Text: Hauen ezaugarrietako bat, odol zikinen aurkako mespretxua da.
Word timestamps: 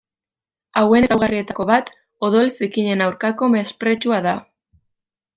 Hauen 0.79 1.03
ezaugarrietako 1.07 1.65
bat, 1.71 1.91
odol 2.29 2.49
zikinen 2.61 3.03
aurkako 3.07 3.51
mespretxua 3.57 4.19
da. 4.29 4.33